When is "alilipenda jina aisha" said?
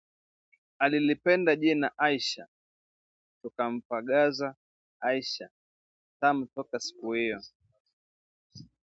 0.83-2.51